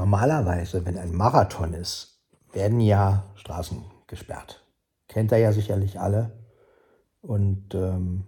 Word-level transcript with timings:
Normalerweise, 0.00 0.86
wenn 0.86 0.96
ein 0.96 1.14
Marathon 1.14 1.74
ist, 1.74 2.22
werden 2.54 2.80
ja 2.80 3.26
Straßen 3.34 3.84
gesperrt. 4.06 4.64
Kennt 5.08 5.30
ihr 5.30 5.36
ja 5.36 5.52
sicherlich 5.52 6.00
alle. 6.00 6.30
Und 7.20 7.74
ähm, 7.74 8.24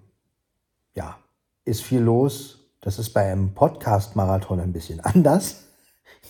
ja, 0.92 1.16
ist 1.64 1.82
viel 1.82 2.00
los. 2.02 2.58
Das 2.82 2.98
ist 2.98 3.14
bei 3.14 3.32
einem 3.32 3.54
Podcast-Marathon 3.54 4.60
ein 4.60 4.74
bisschen 4.74 5.00
anders. 5.04 5.62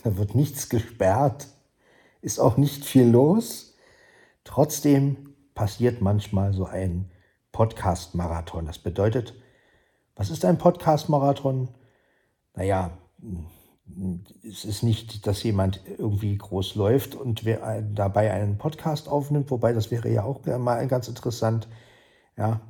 Da 0.05 0.17
wird 0.17 0.37
nichts 0.37 0.69
gesperrt, 0.69 1.49
ist 2.21 2.39
auch 2.39 2.57
nicht 2.57 2.85
viel 2.85 3.09
los. 3.09 3.75
Trotzdem 4.45 5.35
passiert 5.57 6.01
manchmal 6.01 6.53
so 6.53 6.67
ein 6.67 7.11
Podcast-Marathon. 7.51 8.67
Das 8.67 8.79
bedeutet, 8.79 9.35
was 10.15 10.31
ist 10.31 10.45
ein 10.45 10.59
Podcast-Marathon? 10.59 11.67
Naja, 12.55 12.93
es 14.49 14.65
ist 14.65 14.83
nicht, 14.83 15.27
dass 15.27 15.43
jemand 15.43 15.81
irgendwie 15.99 16.37
groß 16.37 16.75
läuft 16.77 17.15
und 17.15 17.45
dabei 17.95 18.33
einen 18.33 18.59
Podcast 18.59 19.09
aufnimmt, 19.09 19.51
wobei 19.51 19.73
das 19.73 19.91
wäre 19.91 20.11
ja 20.11 20.23
auch 20.23 20.45
mal 20.47 20.87
ganz 20.89 21.09
interessant. 21.09 21.69
Ja, 22.37 22.61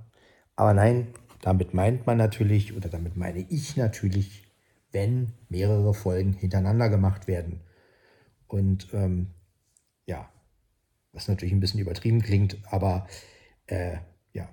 aber 0.57 0.75
nein, 0.75 1.15
damit 1.41 1.75
meint 1.75 2.07
man 2.07 2.19
natürlich 2.19 2.75
oder 2.77 2.89
damit 2.89 3.17
meine 3.17 3.41
ich 3.41 3.77
natürlich, 3.77 4.45
wenn 4.91 5.33
mehrere 5.49 5.95
Folgen 5.95 6.33
hintereinander 6.33 6.89
gemacht 6.89 7.27
werden. 7.27 7.61
Und 8.47 8.89
ähm, 8.93 9.29
ja, 10.07 10.29
was 11.13 11.29
natürlich 11.29 11.53
ein 11.53 11.61
bisschen 11.61 11.81
übertrieben 11.81 12.23
klingt, 12.23 12.59
aber 12.71 13.07
äh, 13.67 13.97
ja. 14.33 14.49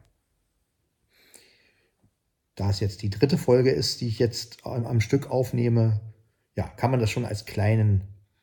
Da 2.55 2.69
es 2.69 2.79
jetzt 2.79 3.01
die 3.01 3.09
dritte 3.09 3.37
Folge 3.37 3.71
ist, 3.71 4.01
die 4.01 4.07
ich 4.07 4.19
jetzt 4.19 4.65
am, 4.65 4.85
am 4.85 5.01
Stück 5.01 5.29
aufnehme, 5.29 5.99
ja, 6.59 6.67
kann 6.75 6.91
man 6.91 6.99
das 6.99 7.09
schon 7.09 7.23
als 7.23 7.45
kleinen 7.45 8.01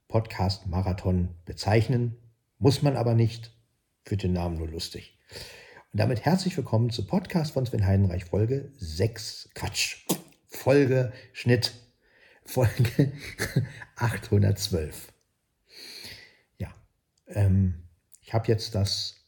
Podcast-Marathon 0.08 1.28
bezeichnen. 1.44 2.16
Muss 2.58 2.80
man 2.80 2.96
aber 2.96 3.12
nicht. 3.12 3.52
Für 4.06 4.16
den 4.16 4.32
Namen 4.32 4.56
nur 4.56 4.68
lustig. 4.68 5.18
Und 5.92 6.00
damit 6.00 6.24
herzlich 6.24 6.56
willkommen 6.56 6.88
zu 6.88 7.06
Podcast 7.06 7.52
von 7.52 7.66
Sven 7.66 7.84
Heidenreich, 7.84 8.24
Folge 8.24 8.72
6. 8.78 9.50
Quatsch. 9.54 10.06
Folge 10.46 11.12
Schnitt. 11.34 11.74
Folge 12.46 13.12
812. 13.96 15.12
Ja, 16.56 16.72
ähm, 17.28 17.82
ich 18.22 18.32
habe 18.32 18.48
jetzt 18.48 18.74
das 18.74 19.26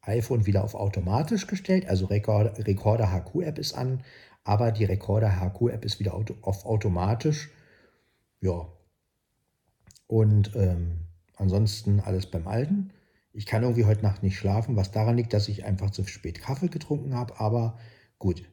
iPhone 0.00 0.46
wieder 0.46 0.64
auf 0.64 0.74
automatisch 0.74 1.46
gestellt. 1.46 1.88
Also 1.88 2.06
Recorder, 2.06 2.66
Recorder 2.66 3.12
HQ 3.12 3.42
App 3.42 3.58
ist 3.60 3.74
an, 3.74 4.02
aber 4.42 4.72
die 4.72 4.86
Recorder 4.86 5.40
HQ 5.40 5.68
App 5.70 5.84
ist 5.84 6.00
wieder 6.00 6.14
auf 6.14 6.66
automatisch. 6.66 7.48
Ja. 8.42 8.68
Und 10.06 10.54
ähm, 10.56 11.06
ansonsten 11.36 12.00
alles 12.00 12.26
beim 12.26 12.46
Alten. 12.46 12.90
Ich 13.32 13.46
kann 13.46 13.62
irgendwie 13.62 13.86
heute 13.86 14.02
Nacht 14.02 14.22
nicht 14.22 14.36
schlafen, 14.36 14.76
was 14.76 14.90
daran 14.90 15.16
liegt, 15.16 15.32
dass 15.32 15.48
ich 15.48 15.64
einfach 15.64 15.90
zu 15.90 16.04
spät 16.04 16.42
Kaffee 16.42 16.68
getrunken 16.68 17.14
habe. 17.14 17.40
Aber 17.40 17.78
gut, 18.18 18.44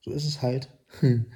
so 0.00 0.12
ist 0.12 0.24
es 0.24 0.40
halt. 0.40 0.70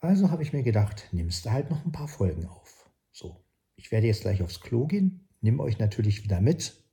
Also 0.00 0.30
habe 0.30 0.44
ich 0.44 0.52
mir 0.52 0.62
gedacht, 0.62 1.08
nimmst 1.10 1.44
du 1.44 1.50
halt 1.50 1.70
noch 1.70 1.84
ein 1.84 1.90
paar 1.90 2.06
Folgen 2.06 2.46
auf. 2.46 2.88
So, 3.10 3.44
ich 3.74 3.90
werde 3.90 4.06
jetzt 4.06 4.20
gleich 4.20 4.42
aufs 4.42 4.60
Klo 4.60 4.86
gehen, 4.86 5.26
nimm 5.40 5.58
euch 5.58 5.80
natürlich 5.80 6.22
wieder 6.22 6.40
mit. 6.40 6.84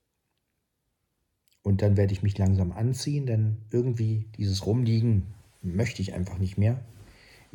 Und 1.61 1.83
dann 1.83 1.97
werde 1.97 2.13
ich 2.13 2.23
mich 2.23 2.35
langsam 2.39 2.71
anziehen, 2.71 3.27
denn 3.27 3.57
irgendwie 3.69 4.31
dieses 4.37 4.65
Rumliegen 4.65 5.35
möchte 5.61 6.01
ich 6.01 6.15
einfach 6.15 6.39
nicht 6.39 6.57
mehr. 6.57 6.83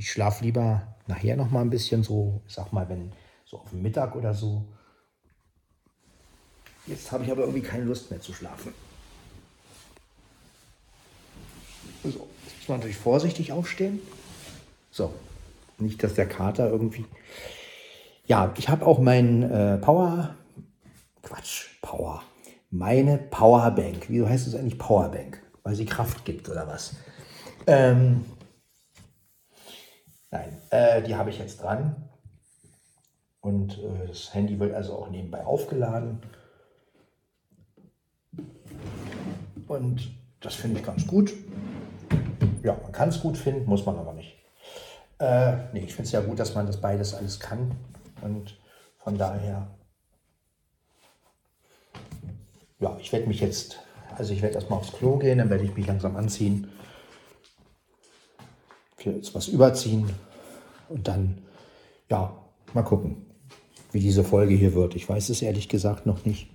Ich 0.01 0.11
schlafe 0.11 0.45
lieber 0.45 0.97
nachher 1.09 1.37
noch 1.37 1.51
mal 1.51 1.61
ein 1.61 1.69
bisschen 1.69 2.03
so, 2.03 2.41
ich 2.49 2.55
sag 2.55 2.73
mal, 2.73 2.89
wenn 2.89 3.13
so 3.45 3.59
auf 3.59 3.69
dem 3.69 3.83
Mittag 3.83 4.17
oder 4.17 4.33
so. 4.33 4.65
Jetzt 6.87 7.13
habe 7.13 7.23
ich 7.23 7.31
aber 7.31 7.43
irgendwie 7.43 7.61
keine 7.61 7.85
Lust 7.85 8.11
mehr 8.11 8.19
zu 8.19 8.33
schlafen. 8.33 8.73
So, 12.03 12.09
jetzt 12.09 12.57
muss 12.61 12.69
man 12.69 12.79
natürlich 12.79 12.97
vorsichtig 12.97 13.53
aufstehen. 13.53 14.01
So, 14.91 15.13
nicht, 15.77 16.03
dass 16.03 16.15
der 16.15 16.27
Kater 16.27 16.71
irgendwie. 16.71 17.05
Ja, 18.25 18.55
ich 18.57 18.71
habe 18.71 18.87
auch 18.87 19.01
meinen 19.01 19.43
äh, 19.43 19.77
Power. 19.77 20.35
Quatsch, 21.23 21.67
Power. 21.83 22.23
Meine 22.71 23.19
Powerbank. 23.19 24.07
Wieso 24.09 24.27
heißt 24.27 24.47
es 24.47 24.55
eigentlich 24.55 24.79
Powerbank? 24.79 25.43
Weil 25.63 25.75
sie 25.75 25.85
Kraft 25.85 26.25
gibt 26.25 26.49
oder 26.49 26.67
was? 26.67 26.95
Ähm, 27.67 28.25
nein, 30.31 30.61
äh, 30.71 31.03
die 31.03 31.17
habe 31.17 31.31
ich 31.31 31.39
jetzt 31.39 31.63
dran. 31.63 32.09
Und 33.41 33.79
äh, 33.79 34.07
das 34.07 34.35
Handy 34.35 34.59
wird 34.59 34.75
also 34.75 34.95
auch 34.95 35.11
nebenbei 35.11 35.45
aufgeladen. 35.45 36.21
Und 39.67 40.11
das 40.41 40.55
finde 40.55 40.81
ich 40.81 40.87
ganz 40.87 41.07
gut. 41.07 41.33
Ja, 42.63 42.77
man 42.83 42.93
kann 42.93 43.09
es 43.09 43.21
gut 43.21 43.39
finden, 43.39 43.69
muss 43.69 43.87
man 43.87 43.99
aber 43.99 44.13
nicht. 44.13 44.37
Äh, 45.19 45.57
nee, 45.73 45.81
ich 45.81 45.95
finde 45.95 46.07
es 46.07 46.13
ja 46.13 46.21
gut, 46.21 46.39
dass 46.39 46.55
man 46.55 46.67
das 46.67 46.81
beides 46.81 47.15
alles 47.15 47.41
kann. 47.41 47.77
Und 48.23 48.59
von 48.99 49.17
daher, 49.17 49.69
ja, 52.79 52.97
ich 52.99 53.13
werde 53.13 53.27
mich 53.27 53.41
jetzt, 53.41 53.79
also 54.17 54.33
ich 54.33 54.43
werde 54.43 54.57
erstmal 54.57 54.79
aufs 54.79 54.93
Klo 54.93 55.17
gehen, 55.19 55.39
dann 55.39 55.51
werde 55.51 55.65
ich 55.65 55.77
mich 55.77 55.87
langsam 55.87 56.17
anziehen. 56.17 56.71
Jetzt 59.05 59.35
was 59.35 59.49
überziehen 59.49 60.11
und 60.89 61.09
dann, 61.09 61.39
ja, 62.11 62.37
mal 62.75 62.83
gucken, 62.83 63.27
wie 63.93 64.01
diese 64.01 64.25
Folge 64.25 64.55
hier 64.55 64.75
wird. 64.75 64.95
Ich 64.95 65.09
weiß 65.09 65.31
es 65.31 65.43
ehrlich 65.43 65.69
gesagt 65.69 66.07
noch 66.07 66.25
nicht. 66.25 66.49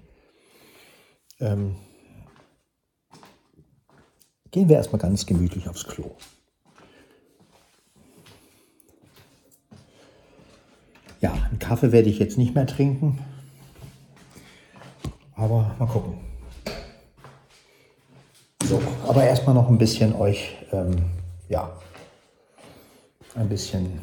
Ähm, 1.39 1.75
gehen 4.51 4.69
wir 4.69 4.77
erstmal 4.77 5.01
ganz 5.01 5.25
gemütlich 5.25 5.67
aufs 5.67 5.85
Klo. 5.85 6.11
Ja, 11.21 11.33
einen 11.33 11.59
Kaffee 11.59 11.91
werde 11.91 12.09
ich 12.09 12.19
jetzt 12.19 12.37
nicht 12.37 12.53
mehr 12.53 12.67
trinken. 12.67 13.19
Aber 15.35 15.75
mal 15.79 15.87
gucken. 15.87 16.19
So, 18.63 18.81
aber 19.07 19.23
erstmal 19.23 19.55
noch 19.55 19.69
ein 19.69 19.77
bisschen 19.77 20.15
euch, 20.15 20.55
ähm, 20.71 21.05
ja, 21.49 21.71
ein 23.35 23.49
bisschen. 23.49 24.01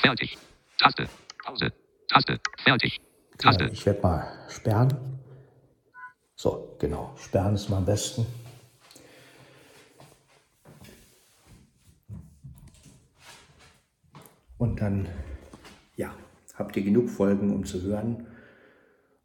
Fertig. 0.00 0.36
Taste. 0.78 1.08
Pause. 1.44 1.72
Taste. 2.08 2.38
Fertig. 2.62 3.00
Taste. 3.38 3.64
Ja, 3.64 3.70
ich 3.70 3.86
werde 3.86 4.00
mal 4.02 4.32
sperren. 4.48 4.94
So, 6.36 6.76
genau. 6.78 7.14
Sperren 7.16 7.54
ist 7.54 7.68
mal 7.68 7.78
am 7.78 7.86
besten. 7.86 8.26
Und 14.58 14.80
dann, 14.80 15.08
ja, 15.96 16.14
habt 16.54 16.76
ihr 16.76 16.82
genug 16.82 17.10
Folgen, 17.10 17.54
um 17.54 17.64
zu 17.64 17.82
hören. 17.82 18.26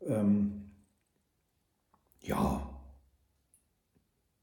Ähm, 0.06 0.72
ja, 2.22 2.70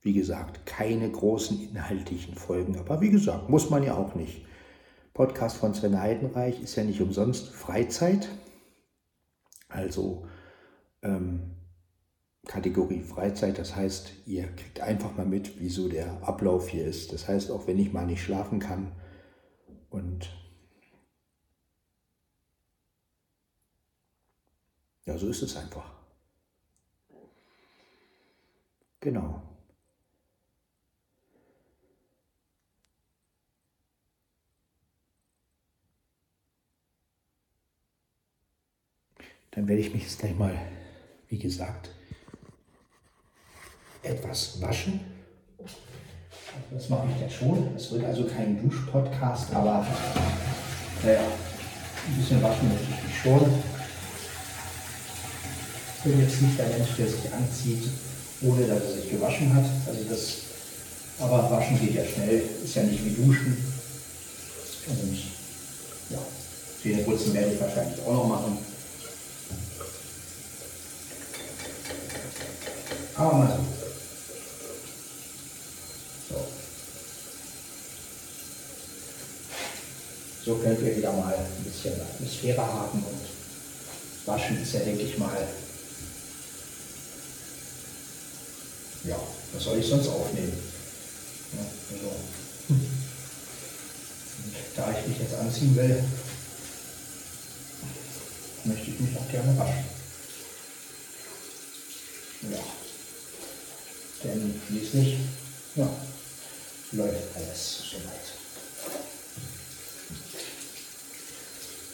wie 0.01 0.13
gesagt, 0.13 0.65
keine 0.65 1.11
großen 1.11 1.61
inhaltlichen 1.61 2.35
Folgen, 2.35 2.79
aber 2.79 3.01
wie 3.01 3.11
gesagt, 3.11 3.49
muss 3.51 3.69
man 3.69 3.83
ja 3.83 3.95
auch 3.95 4.15
nicht. 4.15 4.48
Podcast 5.19 5.57
von 5.57 5.75
Sven 5.75 6.01
Heidenreich 6.01 6.63
ist 6.63 6.77
ja 6.77 6.85
nicht 6.85 7.01
umsonst 7.01 7.49
Freizeit, 7.49 8.29
also 9.69 10.29
ähm, 11.03 11.57
Kategorie 12.47 13.01
Freizeit, 13.01 13.59
das 13.59 13.75
heißt, 13.75 14.13
ihr 14.27 14.47
kriegt 14.55 14.79
einfach 14.79 15.17
mal 15.17 15.27
mit, 15.27 15.59
wieso 15.59 15.89
der 15.89 16.23
Ablauf 16.23 16.69
hier 16.69 16.87
ist. 16.87 17.13
Das 17.13 17.27
heißt, 17.27 17.51
auch 17.51 17.67
wenn 17.67 17.81
ich 17.81 17.93
mal 17.93 18.07
nicht 18.07 18.23
schlafen 18.23 18.61
kann 18.61 18.93
und 19.91 20.31
Ja, 25.05 25.19
so 25.19 25.27
ist 25.27 25.43
es 25.43 25.57
einfach. 25.57 25.91
Genau. 29.01 29.48
Dann 39.59 39.67
werde 39.67 39.83
ich 39.83 39.93
mich 39.93 40.05
jetzt 40.05 40.21
gleich 40.21 40.39
mal, 40.39 40.55
wie 41.31 41.37
gesagt, 41.37 41.91
etwas 44.05 44.63
waschen. 44.63 45.01
Das 46.71 46.89
mache 46.89 47.09
ich 47.13 47.23
jetzt 47.23 47.35
schon. 47.35 47.75
Es 47.75 47.91
wird 47.91 48.05
also 48.05 48.25
kein 48.25 48.63
Duschpodcast, 48.63 49.53
aber 49.53 49.85
naja, 51.03 51.23
ein 52.07 52.17
bisschen 52.17 52.41
waschen 52.41 52.69
möchte 52.69 52.85
ich 52.85 53.03
mich 53.03 53.21
schon 53.21 53.63
bin 56.05 56.21
jetzt 56.21 56.41
nicht 56.41 56.57
der 56.57 56.69
Mensch, 56.69 56.91
der 56.97 57.09
sich 57.09 57.33
anzieht, 57.33 57.89
ohne 58.43 58.65
dass 58.65 58.85
er 58.85 58.93
sich 58.93 59.11
gewaschen 59.11 59.53
hat. 59.53 59.65
Also 59.89 60.05
das, 60.09 60.37
aber 61.19 61.51
waschen 61.51 61.81
geht 61.81 61.97
ja 61.97 62.05
schnell, 62.05 62.45
ist 62.65 62.77
ja 62.77 62.85
nicht 62.85 63.05
wie 63.05 63.25
duschen. 63.25 63.57
Und 64.87 65.19
ja, 66.11 66.19
Zähneputzen 66.81 67.35
werde 67.35 67.55
ich 67.55 67.61
wahrscheinlich 67.61 68.01
auch 68.03 68.13
noch 68.13 68.29
machen. 68.29 68.68
Aber 73.19 73.67
so. 76.31 76.37
So. 80.45 80.55
Könnt 80.63 80.81
ihr 80.81 80.97
wieder 80.97 81.13
mal 81.13 81.35
ein 81.35 81.65
bisschen 81.65 82.01
Atmosphäre 82.01 82.65
haben 82.65 83.05
und 83.05 83.21
waschen 84.25 84.63
ist 84.63 84.73
ja, 84.73 84.81
denke 84.81 85.03
ich 85.03 85.19
mal, 85.19 85.49
ja, 89.05 89.19
was 89.53 89.65
soll 89.65 89.79
ich 89.79 89.87
sonst 89.87 90.09
aufnehmen? 90.09 90.57
Ja, 91.55 91.97
also. 91.97 92.17
Da 94.77 94.95
ich 94.97 95.09
mich 95.09 95.19
jetzt 95.19 95.35
anziehen 95.35 95.75
will, 95.75 96.05
möchte 98.65 98.91
ich 98.91 99.01
mich 99.01 99.19
auch 99.19 99.29
gerne 99.29 99.59
waschen. 99.59 99.85
Ja. 102.53 102.88
Denn 104.25 104.61
schließlich, 104.67 105.17
ja, 105.77 105.89
läuft 106.93 107.37
alles 107.37 107.83
soweit. 107.91 108.39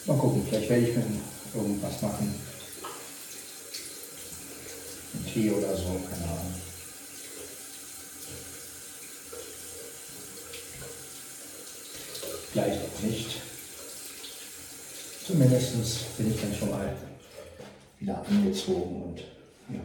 Mal 0.05 0.17
gucken, 0.17 0.45
vielleicht 0.47 0.69
werde 0.69 0.87
ich 0.87 0.95
mir 0.95 1.03
irgendwas 1.53 2.01
machen. 2.01 2.35
Ein 5.13 5.33
Tee 5.33 5.51
oder 5.51 5.75
so, 5.75 6.01
keine 6.09 6.25
Ahnung. 6.25 6.53
Vielleicht 12.51 12.81
auch 12.81 13.01
nicht. 13.01 13.41
Zumindest 15.25 16.17
bin 16.17 16.33
ich 16.33 16.41
dann 16.41 16.55
schon 16.55 16.69
mal 16.69 16.95
wieder 17.99 18.25
angezogen 18.27 19.03
und 19.03 19.19
ja, 19.75 19.81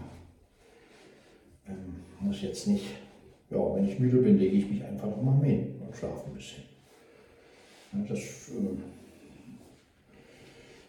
muss 2.21 2.43
jetzt 2.43 2.67
nicht, 2.67 2.87
ja, 3.51 3.75
wenn 3.75 3.89
ich 3.89 3.99
müde 3.99 4.19
bin, 4.19 4.39
lege 4.39 4.57
ich 4.57 4.71
mich 4.71 4.85
einfach 4.85 5.09
nochmal 5.09 5.43
hin 5.45 5.81
und 5.81 5.97
schlafe 5.97 6.27
ein 6.27 6.35
bisschen. 6.35 6.65
Das 7.93 8.19
äh, 8.19 8.77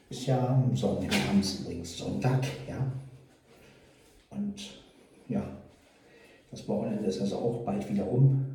ist 0.10 0.26
ja 0.28 0.64
Sonntag, 0.74 1.14
abends 1.30 1.62
übrigens 1.62 1.98
Sonntag, 1.98 2.44
ja. 2.68 2.92
Und 4.30 4.82
ja, 5.28 5.44
das 6.52 6.68
Wochenende 6.68 7.06
ist 7.06 7.22
also 7.22 7.38
auch 7.38 7.66
bald 7.66 7.90
wieder 7.90 8.08
um. 8.10 8.46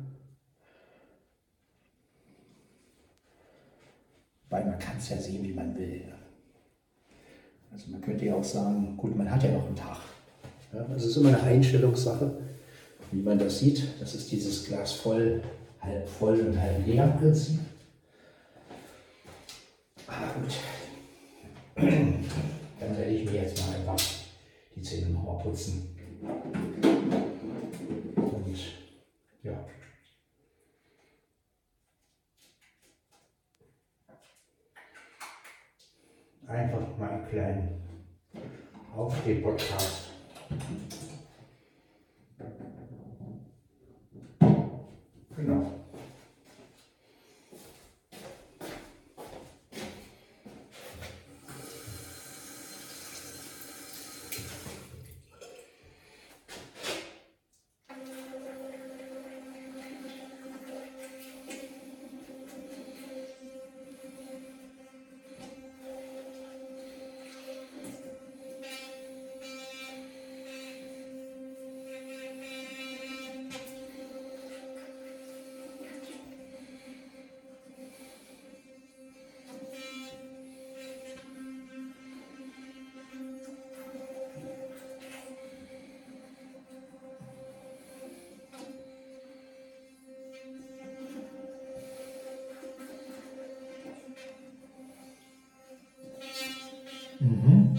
Weil 4.49 4.65
man 4.65 4.79
kann 4.79 4.97
es 4.97 5.09
ja 5.09 5.17
sehen, 5.17 5.43
wie 5.43 5.53
man 5.53 5.75
will. 5.75 6.13
Also 7.71 7.91
man 7.91 8.01
könnte 8.01 8.25
ja 8.25 8.35
auch 8.35 8.43
sagen, 8.43 8.95
gut, 8.95 9.15
man 9.15 9.29
hat 9.29 9.43
ja 9.43 9.51
noch 9.51 9.65
einen 9.65 9.75
Tag. 9.75 9.99
Ja, 10.73 10.83
das 10.83 11.05
ist 11.05 11.17
immer 11.17 11.29
eine 11.29 11.41
Einstellungssache, 11.41 12.39
wie 13.11 13.21
man 13.21 13.39
das 13.39 13.59
sieht. 13.59 13.83
Das 13.99 14.13
ist 14.15 14.31
dieses 14.31 14.65
Glas 14.65 14.93
voll, 14.93 15.43
halb 15.79 16.07
voll 16.07 16.39
und 16.39 16.59
halb 16.59 16.85
leer 16.85 17.07
Prinzip. 17.19 17.59
Aber 20.07 20.27
gut, 20.39 20.53
dann 21.75 22.97
werde 22.97 23.11
ich 23.11 23.29
mir 23.29 23.41
jetzt 23.41 23.59
mal 23.59 23.75
einfach 23.75 23.99
die 24.75 24.81
Zähne 24.81 25.09
nochmal 25.09 25.43
putzen. 25.43 25.95
Und 28.15 28.57
ja. 29.43 29.65
Einfach 36.47 36.97
mal 36.97 37.09
einen 37.09 37.27
kleinen 37.27 37.81
Aufsteh-Podcast. 38.95 40.07
Mhm. 97.27 97.77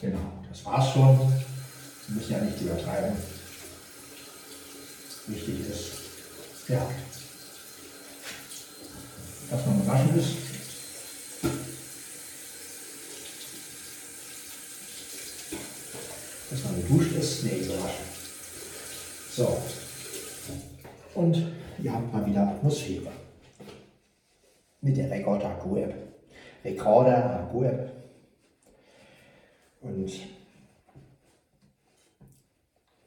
Genau, 0.00 0.44
das 0.48 0.64
war's 0.64 0.92
schon. 0.92 1.18
Wir 2.06 2.16
müssen 2.16 2.32
ja 2.32 2.40
nicht 2.42 2.60
übertreiben. 2.60 3.16
Wichtig 5.26 5.60
ist, 5.68 6.68
ja, 6.68 6.88
dass 9.50 9.66
man 9.66 9.80
gewaschen 9.80 10.18
ist. 10.18 10.36
Dass 16.50 16.64
man 16.64 16.76
geduscht 16.76 17.12
ist, 17.16 17.42
nee, 17.44 17.58
gewaschen. 17.58 18.14
So. 19.36 19.60
Und 21.24 21.42
ihr 21.82 21.90
habt 21.90 22.12
mal 22.12 22.26
wieder 22.26 22.46
Atmosphäre. 22.46 23.10
Mit 24.82 24.98
der 24.98 25.10
Recorder 25.10 25.48
Akku 25.48 25.76
App. 25.76 25.94
Recorder 26.62 27.40
Akku 27.40 27.64
App. 27.64 27.92
Und 29.80 30.12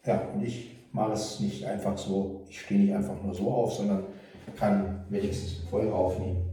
ja, 0.03 0.19
und 0.33 0.43
ich 0.43 0.77
mache 0.91 1.12
es 1.13 1.39
nicht 1.41 1.63
einfach 1.63 1.95
so, 1.95 2.43
ich 2.50 2.62
stehe 2.62 2.79
nicht 2.79 2.95
einfach 2.95 3.21
nur 3.21 3.36
so 3.36 3.51
auf, 3.51 3.74
sondern 3.74 4.05
kann 4.55 5.05
wenigstens 5.09 5.67
Folge 5.69 5.93
aufnehmen. 5.93 6.43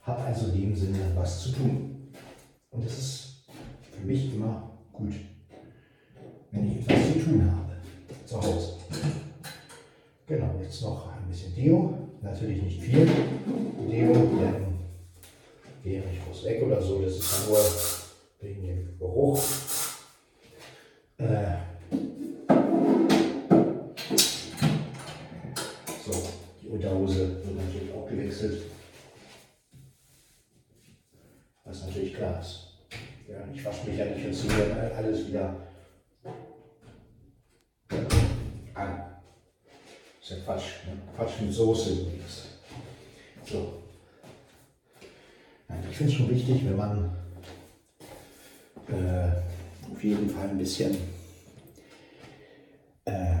Habe 0.00 0.22
also 0.22 0.46
in 0.46 0.62
dem 0.62 0.76
Sinne 0.76 1.12
was 1.14 1.42
zu 1.42 1.52
tun. 1.52 2.08
Und 2.70 2.86
das 2.86 2.96
ist 2.96 3.44
für 3.92 4.06
mich 4.06 4.34
immer 4.34 4.70
gut, 4.94 5.12
wenn 6.52 6.70
ich 6.70 6.88
etwas 6.88 7.12
zu 7.12 7.18
tun 7.18 7.52
habe 7.54 7.74
zu 8.24 8.40
Hause. 8.40 8.75
Genau, 10.28 10.58
jetzt 10.60 10.82
noch 10.82 11.12
ein 11.12 11.28
bisschen 11.28 11.54
Deo. 11.54 11.96
Natürlich 12.20 12.60
nicht 12.60 12.80
viel 12.80 13.06
Deo, 13.88 14.12
denn 14.12 14.78
gehe 15.84 16.00
nicht 16.00 16.26
groß 16.26 16.44
weg 16.46 16.64
oder 16.64 16.82
so. 16.82 17.00
Das 17.00 17.16
ist 17.16 17.48
nur 17.48 17.58
wegen 18.40 18.66
dem 18.66 18.98
Geruch. 18.98 19.40
Äh, 21.18 21.58
so, 26.04 26.22
die 26.60 26.68
Unterhose 26.70 27.44
wird 27.44 27.56
natürlich 27.56 27.94
auch 27.94 28.08
gewechselt. 28.08 28.62
Was 31.64 31.86
natürlich 31.86 32.14
klar 32.14 32.40
ist. 32.40 32.72
Ja, 33.28 33.36
ich 33.54 33.64
wasche 33.64 33.88
mich 33.88 33.98
ja 33.98 34.06
nicht 34.06 34.26
und 34.26 34.34
ziehe 34.34 34.92
alles 34.96 35.28
wieder 35.28 35.54
ist 40.26 40.30
ja 40.30 40.44
Quatsch. 40.44 40.84
Ne? 40.86 40.96
Quatsch 41.14 41.40
mit 41.40 41.52
Soße 41.52 41.90
übrigens. 41.90 42.46
So. 43.44 43.74
Ich 45.88 45.96
finde 45.96 46.12
es 46.12 46.18
schon 46.18 46.30
wichtig, 46.30 46.64
wenn 46.64 46.76
man 46.76 47.16
äh, 48.88 49.92
auf 49.92 50.02
jeden 50.02 50.28
Fall 50.28 50.48
ein 50.48 50.58
bisschen 50.58 50.96
äh, 53.04 53.36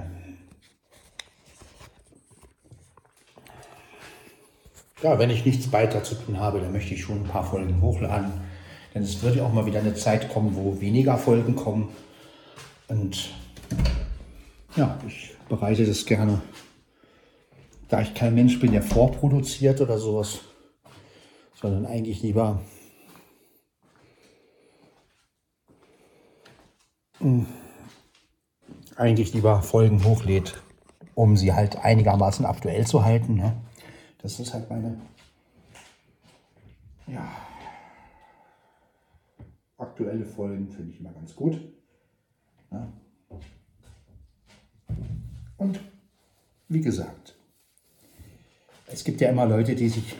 ja, 5.02 5.18
wenn 5.18 5.30
ich 5.30 5.44
nichts 5.44 5.72
weiter 5.72 6.04
zu 6.04 6.14
tun 6.14 6.38
habe, 6.38 6.60
dann 6.60 6.72
möchte 6.72 6.94
ich 6.94 7.02
schon 7.02 7.22
ein 7.24 7.28
paar 7.28 7.44
Folgen 7.44 7.80
hochladen. 7.80 8.32
Denn 8.94 9.02
es 9.02 9.22
wird 9.22 9.36
ja 9.36 9.44
auch 9.44 9.52
mal 9.52 9.66
wieder 9.66 9.80
eine 9.80 9.94
Zeit 9.94 10.28
kommen, 10.28 10.54
wo 10.54 10.80
weniger 10.80 11.18
Folgen 11.18 11.56
kommen. 11.56 11.88
Und 12.88 13.30
Ja, 14.76 14.98
ich 15.06 15.34
bereite 15.48 15.84
das 15.84 16.06
gerne. 16.06 16.40
Da 17.88 18.00
ich 18.00 18.14
kein 18.14 18.34
Mensch 18.34 18.58
bin, 18.58 18.72
der 18.72 18.82
vorproduziert 18.82 19.80
oder 19.80 19.98
sowas, 19.98 20.40
sondern 21.54 21.86
eigentlich 21.86 22.22
lieber 22.22 22.60
hm, 27.18 27.46
eigentlich 28.96 29.34
lieber 29.34 29.62
Folgen 29.62 30.04
hochlädt, 30.04 30.60
um 31.14 31.36
sie 31.36 31.52
halt 31.52 31.76
einigermaßen 31.84 32.44
aktuell 32.44 32.86
zu 32.86 33.04
halten. 33.04 33.34
Ne? 33.34 33.56
Das 34.18 34.40
ist 34.40 34.52
halt 34.52 34.68
meine 34.68 34.98
ja, 37.06 37.28
aktuelle 39.78 40.24
Folgen 40.24 40.68
finde 40.68 40.92
ich 40.92 41.00
immer 41.00 41.12
ganz 41.12 41.36
gut. 41.36 41.60
Ja. 42.70 42.92
Und 45.56 45.80
wie 46.68 46.80
gesagt, 46.80 47.35
es 48.86 49.04
gibt 49.04 49.20
ja 49.20 49.30
immer 49.30 49.46
Leute, 49.46 49.74
die 49.74 49.88
sich 49.88 50.14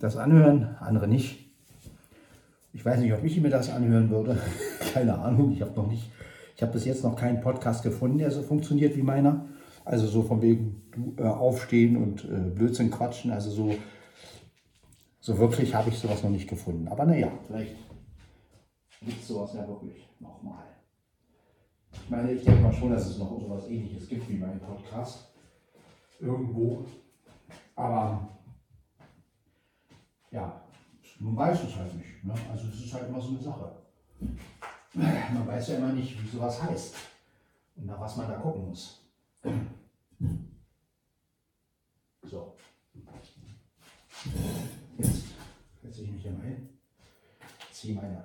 das 0.00 0.16
anhören, 0.16 0.76
andere 0.80 1.08
nicht. 1.08 1.46
Ich 2.72 2.84
weiß 2.84 3.00
nicht, 3.00 3.12
ob 3.12 3.24
ich 3.24 3.40
mir 3.40 3.50
das 3.50 3.70
anhören 3.70 4.10
würde. 4.10 4.38
Keine 4.92 5.18
Ahnung. 5.18 5.52
Ich 5.52 5.62
habe 5.62 5.72
noch 5.72 5.88
nicht, 5.88 6.10
ich 6.54 6.62
habe 6.62 6.72
bis 6.72 6.84
jetzt 6.84 7.04
noch 7.04 7.16
keinen 7.16 7.40
Podcast 7.40 7.82
gefunden, 7.82 8.18
der 8.18 8.30
so 8.30 8.42
funktioniert 8.42 8.96
wie 8.96 9.02
meiner. 9.02 9.46
Also 9.84 10.06
so 10.06 10.22
von 10.22 10.42
wegen 10.42 10.82
äh, 11.18 11.22
aufstehen 11.22 11.96
und 11.96 12.24
äh, 12.24 12.50
Blödsinn 12.50 12.90
quatschen. 12.90 13.30
Also 13.30 13.50
so, 13.50 13.74
so 15.20 15.38
wirklich 15.38 15.74
habe 15.74 15.90
ich 15.90 15.98
sowas 15.98 16.22
noch 16.22 16.30
nicht 16.30 16.48
gefunden. 16.48 16.88
Aber 16.88 17.06
naja, 17.06 17.30
vielleicht 17.46 17.76
gibt 19.00 19.20
es 19.22 19.28
sowas 19.28 19.54
ja 19.54 19.66
wirklich 19.66 20.08
nochmal. 20.18 20.64
Ich 21.92 22.10
meine, 22.10 22.32
ich 22.32 22.44
denke 22.44 22.62
mal 22.62 22.72
schon, 22.72 22.90
dass 22.90 23.06
es 23.06 23.18
noch 23.18 23.40
sowas 23.40 23.68
ähnliches 23.68 24.08
gibt 24.08 24.28
wie 24.28 24.36
mein 24.36 24.60
Podcast. 24.60 25.28
Irgendwo. 26.20 26.84
Aber 27.76 28.28
ja, 30.30 30.60
man 31.20 31.36
weiß 31.36 31.62
es 31.62 31.76
halt 31.76 31.94
nicht. 31.94 32.24
Ne? 32.24 32.34
Also 32.50 32.68
es 32.68 32.84
ist 32.84 32.94
halt 32.94 33.08
immer 33.08 33.20
so 33.20 33.28
eine 33.28 33.40
Sache. 33.40 33.76
Man 34.94 35.46
weiß 35.46 35.68
ja 35.68 35.76
immer 35.76 35.92
nicht, 35.92 36.22
wie 36.22 36.28
sowas 36.28 36.62
heißt 36.62 36.96
und 37.76 37.86
nach 37.86 38.00
was 38.00 38.16
man 38.16 38.28
da 38.28 38.36
gucken 38.38 38.68
muss. 38.68 39.02
So. 42.22 42.56
Jetzt 44.98 45.24
setze 45.82 46.02
ich 46.02 46.10
mich 46.10 46.22
hier 46.22 46.32
mal 46.32 46.46
hin, 46.46 46.68
ziehe 47.70 47.94
meine 47.94 48.24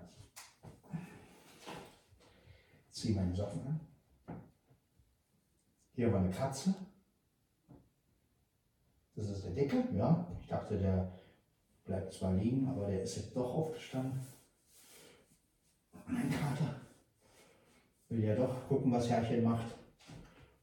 ziehe 3.02 3.16
meine 3.16 3.36
Socken 3.36 3.66
an. 3.66 3.80
Hier 5.94 6.14
war 6.14 6.20
eine 6.20 6.30
Katze. 6.30 6.74
Das 9.22 9.30
ist 9.30 9.46
der 9.46 9.52
Dicke, 9.52 9.84
ja. 9.96 10.26
Ich 10.40 10.48
dachte, 10.48 10.80
der 10.80 11.12
bleibt 11.86 12.12
zwar 12.12 12.34
liegen, 12.34 12.68
aber 12.68 12.88
der 12.88 13.04
ist 13.04 13.18
jetzt 13.18 13.36
doch 13.36 13.54
aufgestanden. 13.54 14.20
Mein 16.08 16.28
Kater 16.28 16.76
will 18.10 18.24
ja 18.24 18.36
doch 18.36 18.68
gucken, 18.68 18.92
was 18.92 19.08
Herrchen 19.08 19.44
macht. 19.44 19.76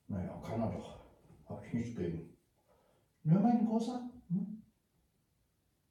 Naja, 0.09 0.43
kann 0.45 0.61
er 0.61 0.73
doch. 0.73 0.99
Habe 1.49 1.65
ich 1.67 1.73
nichts 1.73 1.97
gegen. 1.97 2.37
Nur 3.23 3.39
mein 3.39 3.65
Großer. 3.65 4.11
Hm? 4.31 4.61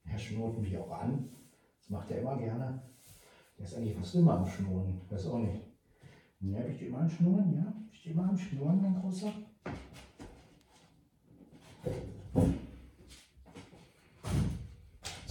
Er 0.04 0.18
schnurrt 0.18 0.60
mich 0.60 0.78
auch 0.78 0.92
an. 0.92 1.30
Das 1.80 1.90
macht 1.90 2.12
er 2.12 2.20
immer 2.20 2.36
gerne. 2.36 2.82
Der 3.58 3.66
ist 3.66 3.76
eigentlich 3.76 3.96
fast 3.96 4.16
immer 4.16 4.40
am 4.40 4.46
Schnurren. 4.46 5.00
Weiß 5.10 5.28
auch 5.28 5.40
nicht. 5.40 5.62
Ja, 6.42 6.60
bist 6.60 6.82
du 6.82 6.86
immer 6.88 7.00
am 7.00 7.10
Schnurren? 7.10 7.56
Ja, 7.56 7.74
bist 7.90 8.06
du 8.06 8.10
immer 8.10 8.28
am 8.28 8.38
Schnurren, 8.38 8.82
mein 8.82 9.00
Großer? 9.00 9.32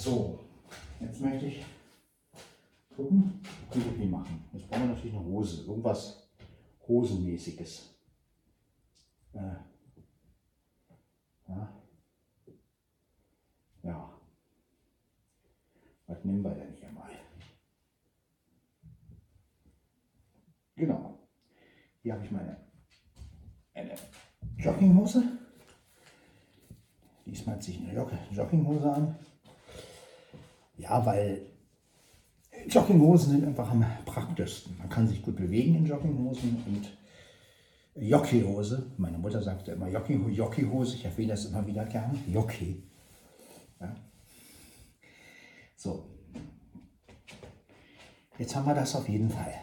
So, 0.06 0.38
jetzt 1.00 1.20
möchte 1.20 1.46
ich 1.46 1.64
gucken, 2.94 3.40
wie 3.72 3.84
wir 3.84 3.92
die 3.92 4.06
machen. 4.06 4.44
Eine 5.08 5.24
Hose, 5.24 5.64
irgendwas 5.64 6.28
Hosenmäßiges. 6.88 7.94
Äh, 9.34 9.38
ja. 11.48 11.68
ja. 13.82 14.20
Was 16.06 16.24
nehmen 16.24 16.42
wir 16.42 16.54
denn 16.54 16.74
hier 16.74 16.90
mal? 16.90 17.10
Genau. 20.74 21.18
Hier 22.02 22.14
habe 22.14 22.24
ich 22.24 22.30
meine 22.30 22.56
eine 23.74 23.94
Jogginghose. 24.56 25.22
Diesmal 27.26 27.60
ziehe 27.60 27.78
ich 27.78 27.88
eine 27.88 28.08
Jogginghose 28.32 28.92
an. 28.92 29.16
Ja, 30.78 31.04
weil 31.04 31.55
Jogginghosen 32.68 33.30
sind 33.30 33.44
einfach 33.46 33.70
am 33.70 33.84
praktischsten. 34.04 34.76
Man 34.78 34.88
kann 34.88 35.06
sich 35.06 35.22
gut 35.22 35.36
bewegen 35.36 35.76
in 35.76 35.86
Jogginghosen 35.86 36.62
und 36.66 36.96
Jockeihose. 37.94 38.90
Meine 38.96 39.18
Mutter 39.18 39.40
sagte 39.40 39.72
immer 39.72 39.88
Jockeyhose. 39.88 40.96
Ich 40.96 41.04
erwähne 41.04 41.28
das 41.28 41.46
immer 41.46 41.66
wieder 41.66 41.84
gerne. 41.84 42.18
Jockey. 42.26 42.82
Ja. 43.80 43.94
So. 45.76 46.04
Jetzt 48.38 48.54
haben 48.54 48.66
wir 48.66 48.74
das 48.74 48.96
auf 48.96 49.08
jeden 49.08 49.30
Fall. 49.30 49.54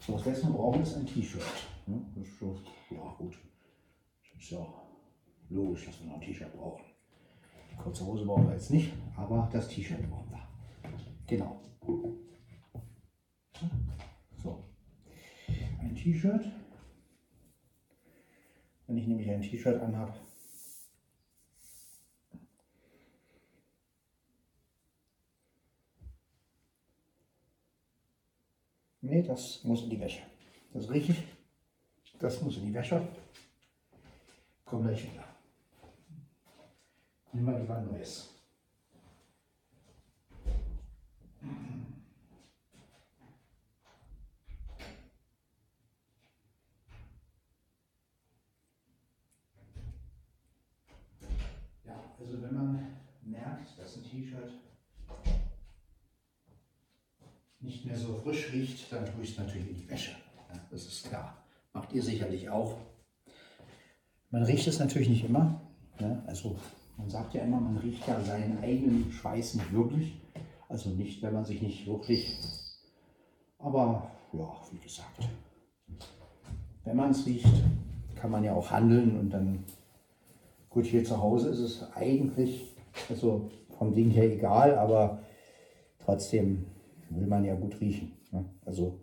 So, 0.00 0.14
was 0.14 0.24
wir 0.24 0.32
jetzt 0.32 0.44
noch 0.44 0.54
brauchen, 0.54 0.82
ist 0.82 0.96
ein 0.96 1.06
T-Shirt. 1.06 1.42
So, 2.38 2.60
ja 2.90 3.14
gut. 3.16 3.38
Das 4.34 4.42
ist 4.42 4.50
ja 4.50 4.66
logisch, 5.48 5.86
dass 5.86 6.00
wir 6.00 6.08
noch 6.08 6.14
ein 6.16 6.20
T-Shirt 6.20 6.52
brauchen. 6.54 6.84
Die 7.70 7.76
kurze 7.76 8.04
Hose 8.04 8.26
brauchen 8.26 8.46
wir 8.48 8.54
jetzt 8.54 8.70
nicht, 8.70 8.92
aber 9.16 9.48
das 9.52 9.68
T-Shirt 9.68 10.10
brauchen 10.10 10.30
wir. 10.30 10.49
Genau. 11.30 11.60
So. 14.42 14.64
Ein 15.78 15.94
T-Shirt. 15.94 16.44
Wenn 18.88 18.96
ich 18.96 19.06
nämlich 19.06 19.30
ein 19.30 19.40
T-Shirt 19.40 19.80
anhabe, 19.80 20.12
Nee, 29.02 29.22
das 29.22 29.64
muss 29.64 29.82
in 29.84 29.90
die 29.90 30.00
Wäsche. 30.00 30.22
Das 30.72 30.84
ist 30.84 30.90
richtig. 30.90 31.16
Das 32.18 32.42
muss 32.42 32.58
in 32.58 32.66
die 32.66 32.74
Wäsche. 32.74 33.08
Komm 34.64 34.82
gleich 34.82 35.02
wieder. 35.10 35.24
Nimm 37.32 37.44
mal 37.44 37.58
lieber 37.58 37.76
ein 37.76 37.86
neues. 37.86 38.40
Ja, 51.84 52.14
also 52.18 52.42
wenn 52.42 52.54
man 52.54 52.86
merkt, 53.22 53.78
dass 53.78 53.96
ein 53.96 54.04
T-Shirt 54.04 54.52
nicht 57.60 57.86
mehr 57.86 57.96
so 57.96 58.14
frisch 58.14 58.39
riecht, 58.52 58.92
dann 58.92 59.04
tue 59.04 59.22
ich 59.22 59.30
es 59.30 59.38
natürlich 59.38 59.68
in 59.68 59.76
die 59.76 59.88
Wäsche. 59.88 60.12
Ja, 60.52 60.60
das 60.70 60.86
ist 60.86 61.08
klar. 61.08 61.36
Macht 61.72 61.92
ihr 61.92 62.02
sicherlich 62.02 62.48
auch. 62.48 62.76
Man 64.30 64.42
riecht 64.44 64.66
es 64.66 64.78
natürlich 64.78 65.08
nicht 65.08 65.24
immer. 65.24 65.60
Ja, 65.98 66.22
also 66.26 66.56
man 66.96 67.10
sagt 67.10 67.34
ja 67.34 67.42
immer, 67.42 67.60
man 67.60 67.76
riecht 67.78 68.06
ja 68.06 68.20
seinen 68.20 68.62
eigenen 68.62 69.10
Schweiß 69.10 69.54
nicht 69.54 69.72
wirklich. 69.72 70.20
Also 70.68 70.90
nicht, 70.90 71.22
wenn 71.22 71.34
man 71.34 71.44
sich 71.44 71.62
nicht 71.62 71.86
wirklich. 71.86 72.38
Aber 73.58 74.10
ja, 74.32 74.48
wie 74.70 74.78
gesagt, 74.78 75.28
wenn 76.84 76.96
man 76.96 77.10
es 77.10 77.26
riecht, 77.26 77.62
kann 78.16 78.30
man 78.30 78.44
ja 78.44 78.54
auch 78.54 78.70
handeln 78.70 79.18
und 79.18 79.30
dann, 79.30 79.64
gut, 80.68 80.86
hier 80.86 81.04
zu 81.04 81.20
Hause 81.20 81.48
ist 81.50 81.58
es 81.58 81.92
eigentlich, 81.94 82.74
also 83.08 83.50
vom 83.78 83.94
Ding 83.94 84.10
her 84.10 84.30
egal, 84.30 84.78
aber 84.78 85.22
trotzdem 85.98 86.66
will 87.08 87.26
man 87.26 87.44
ja 87.44 87.54
gut 87.54 87.80
riechen. 87.80 88.12
Ne? 88.30 88.44
Also, 88.64 89.00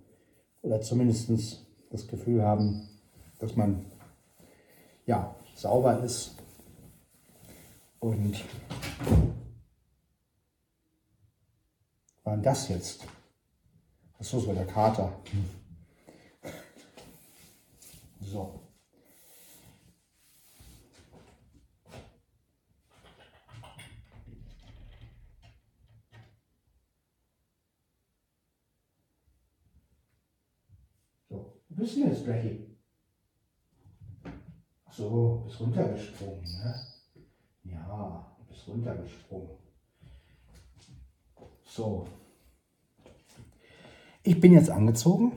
oder 0.62 0.82
zumindest 0.82 1.66
das 1.90 2.08
Gefühl 2.08 2.42
haben, 2.42 2.88
dass 3.40 3.56
man 3.56 3.86
ja 5.06 5.36
sauber 5.56 6.04
ist 6.04 6.36
und 8.00 8.44
war 12.24 12.34
denn 12.34 12.44
das 12.44 12.68
jetzt? 12.70 13.06
Achso, 14.20 14.40
so 14.40 14.54
der 14.54 14.66
Kater. 14.66 15.14
So. 18.20 18.67
Du 31.78 31.84
jetzt, 31.84 32.26
Jackie? 32.26 32.76
so, 34.90 35.44
bist 35.46 35.62
runtergesprungen, 35.62 36.42
ne? 36.42 36.76
Ja, 37.66 38.36
bist 38.50 38.68
runtergesprungen. 38.68 39.58
So. 41.64 42.08
Ich 44.24 44.40
bin 44.42 44.54
jetzt 44.54 44.72
angezogen. 44.72 45.34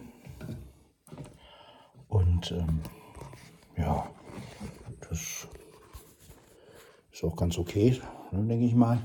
Und 2.08 2.50
ähm, 2.52 2.80
ja, 3.76 4.10
das 5.10 5.46
ist 7.12 7.22
auch 7.22 7.36
ganz 7.36 7.58
okay, 7.58 8.00
ne, 8.32 8.46
denke 8.46 8.64
ich 8.64 8.74
mal. 8.74 8.98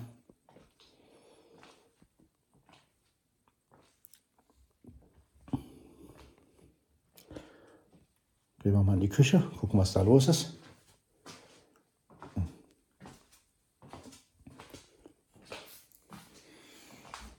Gehen 8.66 8.74
wir 8.74 8.82
mal 8.82 8.96
in 8.96 9.02
die 9.02 9.10
Küche, 9.10 9.40
gucken, 9.60 9.80
was 9.80 9.94
da 9.94 10.02
los 10.02 10.28
ist. 10.28 10.58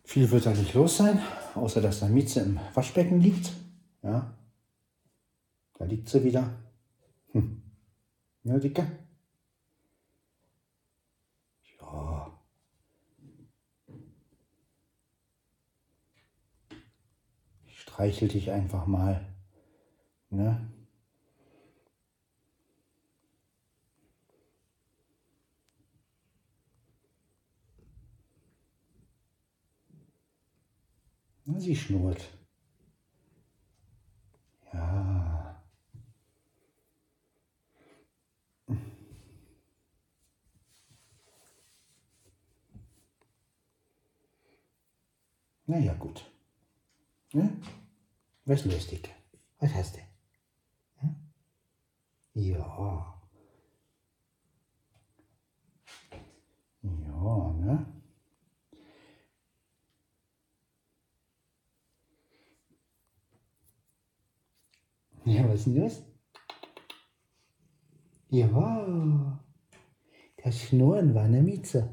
Viel 0.04 0.30
wird 0.30 0.46
da 0.46 0.50
nicht 0.50 0.72
los 0.72 0.98
sein, 0.98 1.20
außer 1.56 1.80
dass 1.80 1.98
da 1.98 2.06
Mieze 2.06 2.42
im 2.42 2.60
Waschbecken 2.74 3.20
liegt. 3.20 3.52
Ja, 4.04 4.36
da 5.74 5.84
liegt 5.84 6.08
sie 6.08 6.22
wieder. 6.22 6.48
Hm. 7.32 7.60
Ja, 8.44 8.60
Dicke. 8.60 8.86
Ja. 11.80 12.38
Ich 17.66 17.80
streichel 17.80 18.28
dich 18.28 18.52
einfach 18.52 18.86
mal. 18.86 19.26
Ne? 20.30 20.70
Sie 31.46 31.76
schnurrt. 31.76 32.22
Ja. 34.72 35.62
Na 45.66 45.78
ja, 45.78 45.94
gut. 45.94 46.30
Ne? 47.32 47.60
Was 48.44 48.64
lustig? 48.64 49.08
Was 49.58 49.72
hast 49.74 49.96
du? 49.96 50.00
Hm? 51.00 51.16
Ja. 52.34 53.20
Ja, 56.82 57.52
ne? 57.52 57.95
Ja, 65.26 65.48
was 65.48 65.54
ist 65.54 65.66
denn 65.66 65.82
das? 65.82 66.04
Ja, 68.28 69.42
das 70.36 70.60
Schnurren 70.62 71.14
war 71.16 71.24
eine 71.24 71.42
Mieze. 71.42 71.90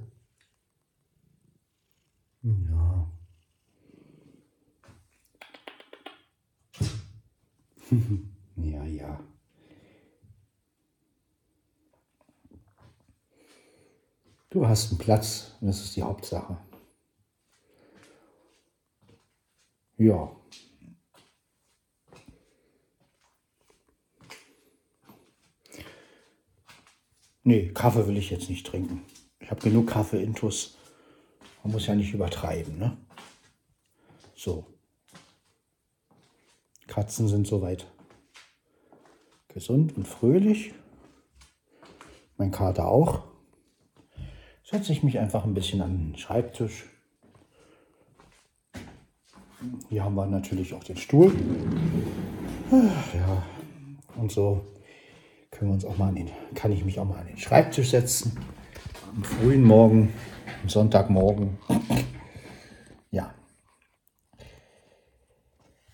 Ja. 2.43 3.11
ja, 8.55 8.83
ja. 8.83 9.19
Du 14.51 14.67
hast 14.67 14.91
einen 14.91 14.99
Platz, 14.99 15.57
das 15.59 15.83
ist 15.83 15.95
die 15.95 16.03
Hauptsache. 16.03 16.59
Ja. 19.97 20.42
Nee, 27.43 27.71
Kaffee 27.73 28.07
will 28.07 28.17
ich 28.17 28.29
jetzt 28.29 28.49
nicht 28.49 28.65
trinken. 28.65 29.03
Ich 29.39 29.51
habe 29.51 29.61
genug 29.61 29.87
Kaffee 29.87 30.23
intus. 30.23 30.77
Man 31.63 31.73
muss 31.73 31.87
ja 31.87 31.95
nicht 31.95 32.13
übertreiben, 32.13 32.77
ne? 32.77 32.97
So. 34.35 34.65
Katzen 36.87 37.27
sind 37.27 37.47
soweit 37.47 37.87
gesund 39.49 39.95
und 39.97 40.07
fröhlich. 40.07 40.73
Mein 42.37 42.51
Kater 42.51 42.87
auch. 42.87 43.23
Setze 44.63 44.93
ich 44.93 45.03
mich 45.03 45.19
einfach 45.19 45.43
ein 45.43 45.53
bisschen 45.53 45.81
an 45.81 45.97
den 45.97 46.17
Schreibtisch. 46.17 46.85
Hier 49.89 50.03
haben 50.03 50.15
wir 50.15 50.25
natürlich 50.25 50.73
auch 50.73 50.83
den 50.83 50.97
Stuhl. 50.97 51.33
Ja, 52.71 53.43
und 54.15 54.31
so 54.31 54.65
können 55.63 55.71
wir 55.71 55.75
uns 55.75 55.85
auch 55.85 55.97
mal 55.97 56.09
an 56.09 56.15
den, 56.15 56.29
kann 56.55 56.73
ich 56.73 56.83
mich 56.83 56.99
auch 56.99 57.05
mal 57.05 57.19
an 57.19 57.27
den 57.27 57.37
Schreibtisch 57.37 57.91
setzen. 57.91 58.37
Am 59.15 59.23
frühen 59.23 59.63
Morgen, 59.63 60.13
am 60.61 60.67
Sonntagmorgen. 60.67 61.57
Ja. 63.11 63.33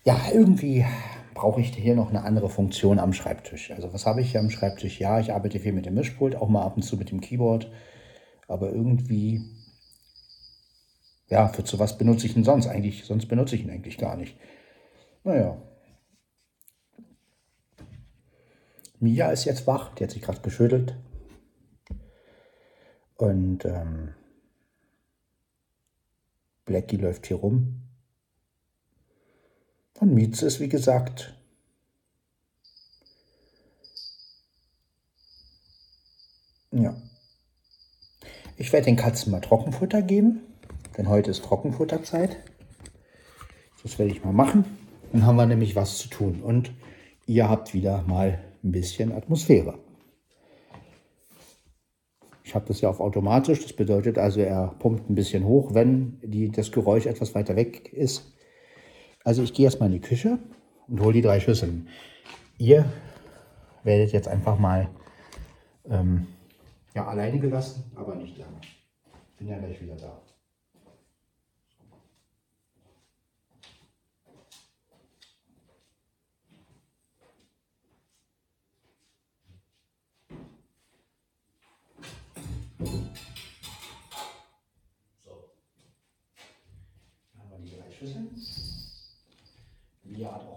Ja, 0.02 0.20
irgendwie 0.34 0.84
brauche 1.34 1.60
ich 1.60 1.68
hier 1.68 1.94
noch 1.94 2.08
eine 2.08 2.24
andere 2.24 2.48
Funktion 2.48 2.98
am 2.98 3.12
Schreibtisch. 3.12 3.70
Also 3.70 3.94
was 3.94 4.06
habe 4.06 4.22
ich 4.22 4.32
hier 4.32 4.40
am 4.40 4.50
Schreibtisch? 4.50 4.98
Ja, 4.98 5.20
ich 5.20 5.32
arbeite 5.32 5.60
viel 5.60 5.72
mit 5.72 5.86
dem 5.86 5.94
Mischpult, 5.94 6.34
auch 6.34 6.48
mal 6.48 6.64
ab 6.64 6.74
und 6.74 6.82
zu 6.82 6.96
mit 6.96 7.12
dem 7.12 7.20
Keyboard. 7.20 7.70
Aber 8.48 8.72
irgendwie, 8.72 9.40
ja, 11.28 11.46
für 11.46 11.62
zu 11.62 11.78
was 11.78 11.96
benutze 11.96 12.26
ich 12.26 12.36
ihn 12.36 12.42
sonst 12.42 12.66
eigentlich? 12.66 13.04
Sonst 13.04 13.26
benutze 13.26 13.54
ich 13.54 13.62
ihn 13.62 13.70
eigentlich 13.70 13.98
gar 13.98 14.16
nicht. 14.16 14.36
Naja, 15.22 15.62
Mia 19.00 19.30
ist 19.30 19.46
jetzt 19.46 19.66
wach, 19.66 19.94
die 19.94 20.04
hat 20.04 20.10
sich 20.10 20.20
gerade 20.20 20.42
geschüttelt. 20.42 20.94
Und 23.16 23.64
ähm, 23.64 24.14
Blackie 26.66 26.98
läuft 26.98 27.26
hier 27.26 27.38
rum. 27.38 27.82
Und 29.98 30.14
Mieze 30.14 30.46
ist, 30.46 30.60
wie 30.60 30.68
gesagt, 30.68 31.34
ja. 36.70 36.94
Ich 38.56 38.72
werde 38.72 38.86
den 38.86 38.96
Katzen 38.96 39.32
mal 39.32 39.40
Trockenfutter 39.40 40.02
geben, 40.02 40.40
denn 40.98 41.08
heute 41.08 41.30
ist 41.30 41.44
Trockenfutterzeit. 41.44 42.36
Das 43.82 43.98
werde 43.98 44.12
ich 44.12 44.22
mal 44.24 44.32
machen. 44.32 44.64
Dann 45.12 45.24
haben 45.24 45.36
wir 45.36 45.46
nämlich 45.46 45.74
was 45.74 45.96
zu 45.96 46.08
tun. 46.08 46.42
Und 46.42 46.70
ihr 47.26 47.48
habt 47.48 47.72
wieder 47.72 48.02
mal 48.02 48.38
ein 48.62 48.72
bisschen 48.72 49.12
Atmosphäre. 49.12 49.78
Ich 52.42 52.54
habe 52.54 52.66
das 52.66 52.80
ja 52.80 52.88
auf 52.88 53.00
automatisch, 53.00 53.62
das 53.62 53.72
bedeutet 53.72 54.18
also, 54.18 54.40
er 54.40 54.74
pumpt 54.78 55.08
ein 55.08 55.14
bisschen 55.14 55.44
hoch, 55.44 55.72
wenn 55.72 56.18
die, 56.22 56.50
das 56.50 56.72
Geräusch 56.72 57.06
etwas 57.06 57.34
weiter 57.34 57.54
weg 57.54 57.92
ist. 57.92 58.34
Also 59.24 59.42
ich 59.42 59.54
gehe 59.54 59.66
erstmal 59.66 59.88
in 59.88 60.00
die 60.00 60.00
Küche 60.00 60.38
und 60.88 61.00
hole 61.00 61.12
die 61.12 61.22
drei 61.22 61.38
Schüsseln. 61.38 61.88
Ihr 62.58 62.90
werdet 63.84 64.12
jetzt 64.12 64.26
einfach 64.26 64.58
mal 64.58 64.88
ähm, 65.88 66.26
ja, 66.94 67.06
alleine 67.06 67.38
gelassen, 67.38 67.84
aber 67.94 68.16
nicht 68.16 68.36
lange. 68.36 68.60
Bin 69.38 69.48
ja 69.48 69.58
gleich 69.58 69.80
wieder 69.80 69.96
da. 69.96 70.20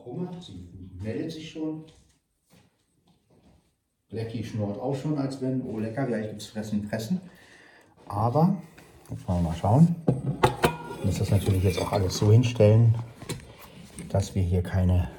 Auch 0.03 0.05
Hunger, 0.05 0.31
sie 0.41 0.67
meldet 1.01 1.31
sich 1.31 1.51
schon. 1.51 1.85
Blackie 4.09 4.43
schnurrt 4.43 4.79
auch 4.79 4.95
schon, 4.95 5.17
als 5.17 5.41
wenn, 5.41 5.63
oh 5.63 5.79
lecker, 5.79 6.05
gleich 6.05 6.29
gibt 6.29 6.41
es 6.41 6.47
Fressen, 6.47 6.87
Fressen. 6.87 7.21
Aber, 8.07 8.61
jetzt 9.09 9.27
wollen 9.27 9.43
wir 9.43 9.49
mal 9.49 9.55
schauen. 9.55 9.95
Ich 10.99 11.05
muss 11.05 11.17
das 11.17 11.31
natürlich 11.31 11.63
jetzt 11.63 11.79
auch 11.79 11.91
alles 11.91 12.17
so 12.17 12.31
hinstellen, 12.31 12.95
dass 14.09 14.35
wir 14.35 14.43
hier 14.43 14.61
keine 14.61 15.09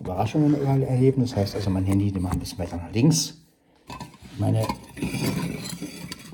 Überraschungen 0.00 0.60
erleben. 0.82 1.22
Das 1.22 1.36
heißt 1.36 1.54
also, 1.54 1.70
mein 1.70 1.84
Handy, 1.84 2.10
machen 2.18 2.34
ein 2.34 2.40
bisschen 2.40 2.58
weiter 2.58 2.76
nach 2.76 2.92
links. 2.92 3.40
Meine, 4.38 4.66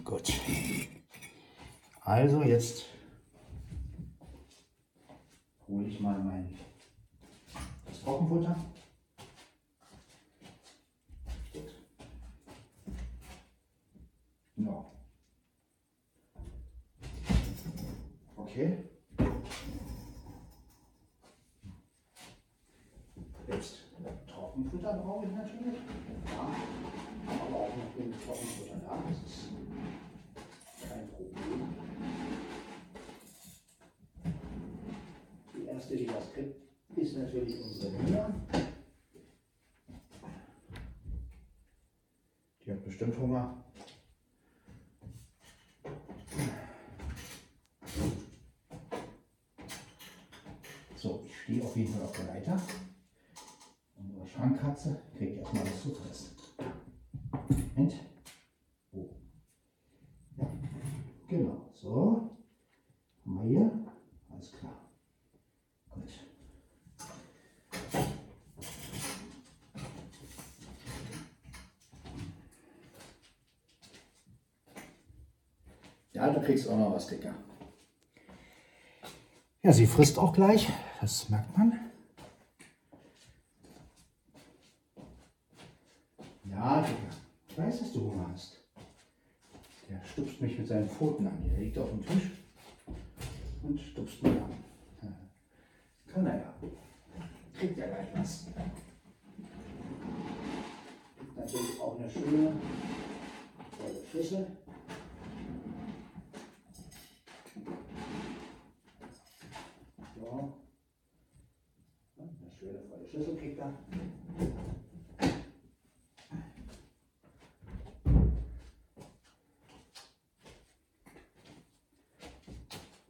gut. 0.04 0.32
Also 2.00 2.42
jetzt 2.42 2.86
hole 5.68 5.86
ich 5.86 6.00
mal 6.00 6.18
mein 6.18 6.48
das 7.99 7.99
Trockenfutter. 8.10 8.56
Gut. 11.52 11.70
Ja. 14.56 14.84
Okay. 18.36 18.78
Jetzt 23.46 23.76
Trockenfutter 24.26 24.92
brauche 24.94 25.26
ich 25.26 25.32
natürlich. 25.32 25.78
Ja. 26.26 26.50
Aber 27.28 27.56
auch 27.56 27.76
noch 27.76 27.96
genug 27.96 28.14
Trockenfutter 28.24 28.76
da. 28.80 29.04
Das 29.08 29.18
ist 29.22 29.50
kein 30.88 31.08
Problem. 31.10 31.74
Die 35.54 35.66
erste, 35.66 35.96
die 35.96 36.06
das 36.06 36.32
kriegt, 36.32 36.56
ist 36.96 37.16
natürlich 37.32 37.60
unsere 37.60 37.92
Mia. 38.02 38.34
Die 42.64 42.72
hat 42.72 42.84
bestimmt 42.84 43.16
Hunger. 43.18 43.64
So, 50.96 51.24
ich 51.24 51.40
stehe 51.42 51.62
auf 51.62 51.76
jeden 51.76 51.92
Fall 51.92 52.02
auf 52.02 52.16
der 52.16 52.26
Leiter. 52.26 52.60
Unsere 53.96 54.26
Schrankkatze 54.26 55.00
kriegt 55.16 55.38
erstmal 55.38 55.64
was 55.64 55.82
zu 55.82 55.94
fressen. 55.94 56.36
Moment. 57.74 57.94
Oh. 58.92 59.08
Ja, 60.36 60.50
genau. 61.28 61.70
So. 61.74 62.36
Haben 63.24 63.34
wir 63.34 63.44
hier. 63.44 63.86
Alles 64.28 64.52
klar. 64.52 64.74
Gut. 65.90 66.10
Ja, 76.20 76.29
du 76.40 76.46
kriegst 76.46 76.68
auch 76.68 76.76
noch 76.76 76.92
was, 76.92 77.06
Dicker. 77.06 77.34
Ja, 79.62 79.72
sie 79.72 79.86
frisst 79.86 80.18
auch 80.18 80.32
gleich. 80.32 80.68
Das 81.00 81.28
merkt 81.28 81.56
man. 81.56 81.78
Ja, 86.44 86.80
Dicker. 86.82 87.16
Ich 87.48 87.58
weiß, 87.58 87.80
dass 87.80 87.92
du 87.92 88.00
Hunger 88.00 88.30
hast. 88.32 88.56
Der 89.88 90.00
stupst 90.04 90.40
mich 90.40 90.58
mit 90.58 90.68
seinen 90.68 90.88
Pfoten 90.88 91.26
an. 91.26 91.44
Der 91.50 91.58
liegt 91.58 91.76
auf 91.78 91.90
dem 91.90 92.06
Tisch 92.06 92.30
und 93.62 93.80
stupst 93.80 94.22
mich 94.22 94.32
an. 94.32 94.54
Ja. 95.02 95.08
Kann 96.12 96.26
er 96.26 96.36
ja. 96.36 96.54
Kriegt 97.58 97.76
ja 97.76 97.86
gleich 97.86 98.08
was. 98.14 98.46
Gibt 101.18 101.36
natürlich 101.36 101.80
auch 101.80 101.98
eine 101.98 102.08
schöne 102.08 102.52
volle 103.76 104.06
Schüssel. 104.10 104.46
So. 110.20 110.52
Eine 112.18 112.50
schöne 112.58 112.82
volle 112.88 113.06
Schüssel 113.08 113.36
kriegt 113.36 113.58
er. 113.58 113.72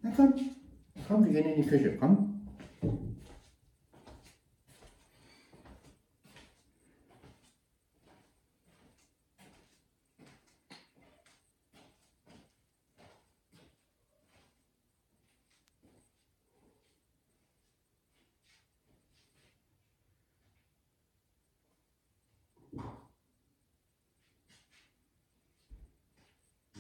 Na 0.02 0.12
komm, 0.16 0.34
komm, 1.08 1.19
wir 1.34 1.44
in 1.44 1.62
die 1.62 1.68
Küche, 1.68 1.96
komm. 1.96 2.30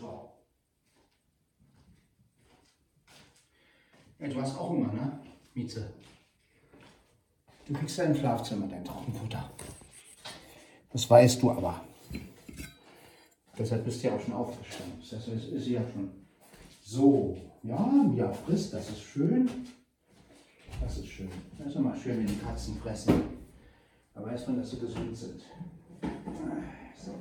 So. 0.00 0.40
Ja, 4.20 4.28
du 4.28 4.42
hast 4.42 4.58
auch 4.58 4.68
Hunger, 4.68 4.92
ne? 4.92 5.18
Mieze. 5.54 5.92
Du 7.66 7.72
kriegst 7.72 7.98
dein 7.98 8.14
Schlafzimmer, 8.14 8.66
dein 8.66 8.84
Trockenfutter. 8.84 9.50
Das 10.92 11.08
weißt 11.08 11.42
du 11.42 11.50
aber. 11.52 11.80
Deshalb 13.58 13.84
bist 13.84 14.02
du 14.02 14.08
ja 14.08 14.14
auch 14.14 14.20
schon 14.20 14.34
aufgestanden. 14.34 15.00
Das 15.10 15.26
ist, 15.28 15.48
ist 15.48 15.68
ja 15.68 15.80
schon. 15.92 16.10
So, 16.82 17.36
ja, 17.62 17.78
Mia 17.78 18.32
frisst, 18.32 18.74
das 18.74 18.90
ist 18.90 19.02
schön. 19.02 19.48
Das 20.80 20.98
ist 20.98 21.08
schön. 21.08 21.30
Das 21.58 21.68
ist 21.68 21.76
immer 21.76 21.96
schön, 21.96 22.18
wenn 22.18 22.26
die 22.26 22.38
Katzen 22.38 22.76
fressen. 22.78 23.22
Da 24.14 24.22
weiß 24.24 24.46
man, 24.48 24.56
dass 24.58 24.70
sie 24.70 24.80
gesund 24.80 25.16
sind. 25.16 25.42
So. 26.96 27.14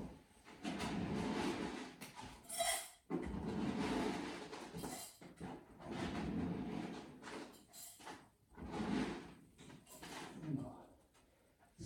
Genau. 10.47 10.71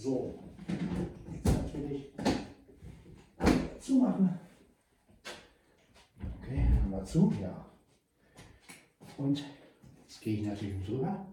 So, 0.04 0.38
jetzt 1.32 1.46
natürlich 1.46 2.12
zumachen. 3.80 4.38
Okay, 6.42 6.68
haben 6.82 6.92
wir 6.92 7.06
zu, 7.06 7.34
ja. 7.42 7.66
Und 9.16 9.46
jetzt 10.02 10.20
gehe 10.20 10.42
ich 10.42 10.46
natürlich 10.46 10.86
drüber. 10.86 11.26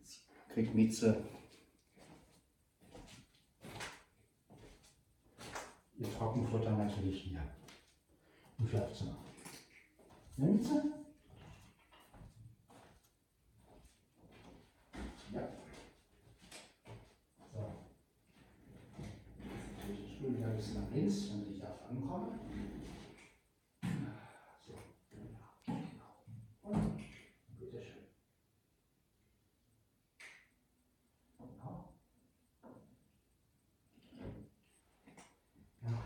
Jetzt 0.00 0.20
kriegt 0.48 0.74
Mieze 0.74 1.22
ihr 5.98 6.14
Trockenfutter 6.14 6.78
natürlich 6.78 7.24
hier 7.24 7.42
im 8.58 8.66
Schlafzimmer. 8.66 9.18
Ja, 10.38 10.46
Mieze? 10.46 10.82
Ja. 15.32 15.48
So. 17.54 17.72
Ich 19.90 20.16
spule 20.16 20.36
wieder 20.36 20.48
ein 20.48 20.56
bisschen 20.56 20.74
nach 20.74 20.81
links, 20.94 21.28
damit 21.30 21.48
ich 21.50 21.62
auch 21.64 21.88
ankomme. 21.88 22.38
So, 24.66 24.74
genau. 25.10 25.38
Und 26.62 27.00
bitteschön. 27.58 28.06
Genau. 31.38 31.94
Ja. 35.82 36.04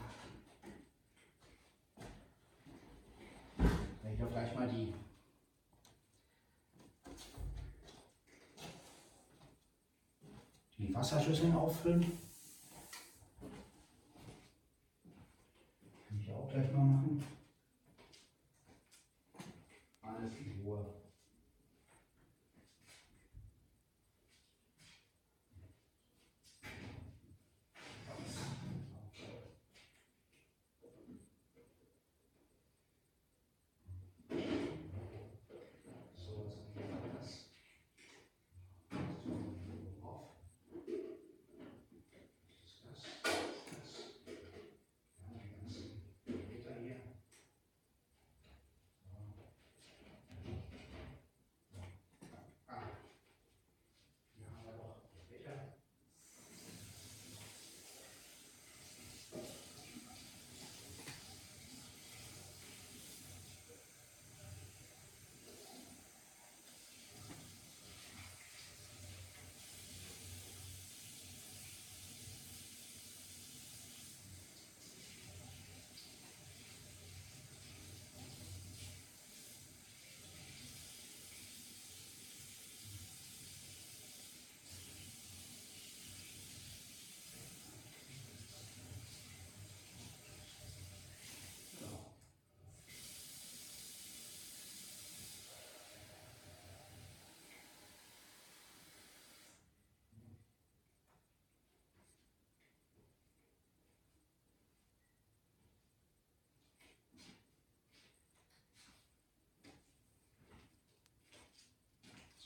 Wenn 4.03 4.13
ich 4.13 4.21
doch 4.21 4.31
gleich 4.31 4.55
mal 4.55 4.69
die 4.69 4.95
die 10.79 10.95
Wasserschüsseln 10.95 11.55
auffüllen. 11.55 12.26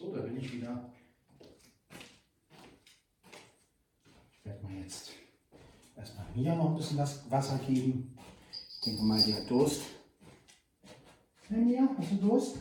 So, 0.01 0.17
da 0.17 0.23
bin 0.23 0.39
ich 0.39 0.51
wieder. 0.51 0.91
Ich 4.33 4.45
werde 4.47 4.63
mal 4.65 4.73
jetzt 4.81 5.11
erstmal 5.95 6.25
Mia 6.35 6.55
noch 6.55 6.71
ein 6.71 6.77
bisschen 6.77 6.97
das 6.97 7.31
Wasser 7.31 7.59
geben. 7.59 8.17
Ich 8.51 8.81
denke 8.81 9.03
mal, 9.03 9.23
die 9.23 9.35
hat 9.35 9.51
Durst. 9.51 9.83
Mia, 11.51 11.87
hast 11.99 12.13
du 12.13 12.17
Durst? 12.17 12.57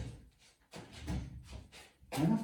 Ja? 2.11 2.39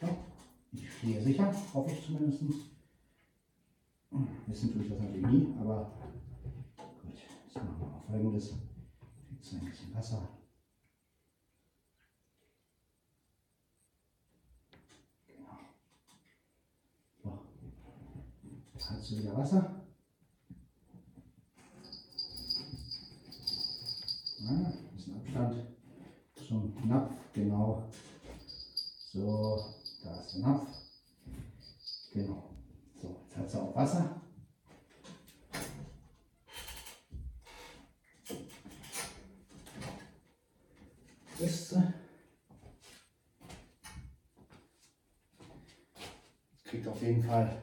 Ja, 0.00 0.08
ich 0.72 0.90
stehe 0.96 1.22
sicher, 1.22 1.54
hoffe 1.74 1.90
ich 1.90 2.06
zumindest. 2.06 2.70
Wissen 4.50 4.72
tue 4.72 4.82
ich 4.82 4.88
das 4.88 4.98
natürlich 4.98 5.26
nie, 5.26 5.54
aber 5.60 5.92
gut. 6.76 7.14
Jetzt 7.46 7.54
machen 7.54 7.76
wir 7.78 7.86
mal 7.86 8.00
folgendes. 8.00 8.48
Du 8.48 9.56
ein 9.56 9.64
bisschen 9.64 9.94
Wasser. 9.94 10.28
Genau. 15.28 15.58
So. 17.22 17.38
Jetzt 18.74 18.90
hast 18.90 19.10
du 19.12 19.18
wieder 19.18 19.36
Wasser. 19.36 19.84
Ja, 24.40 24.50
ein 24.50 24.96
bisschen 24.96 25.14
Abstand 25.16 25.66
zum 26.48 26.88
Napf, 26.88 27.12
genau. 27.32 27.88
So, 29.12 29.76
da 30.02 30.20
ist 30.20 30.34
der 30.34 30.40
Napf. 30.42 30.68
Genau. 32.12 32.50
So, 33.00 33.16
jetzt 33.28 33.36
hat 33.36 33.48
sie 33.48 33.60
auch 33.60 33.76
Wasser. 33.76 34.16
Ist 41.40 41.70
sie. 41.70 41.82
Kriegt 46.80 46.88
auf 46.88 47.02
jeden 47.02 47.22
Fall 47.22 47.62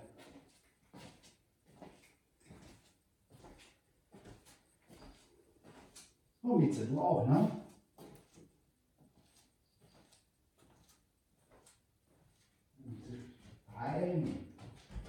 Oh, 6.44 6.56
Mieze, 6.60 6.86
du 6.86 7.02
auch, 7.02 7.28
ne? 7.28 7.52
Fein. 13.66 14.38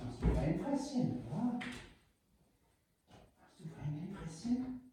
Hast 0.03 0.23
du 0.23 0.27
ein 0.37 0.59
Fresschen, 0.59 1.27
oder? 1.27 1.61
Hast 3.09 3.61
du 3.61 3.65
ein 3.65 4.17
Fresschen? 4.17 4.91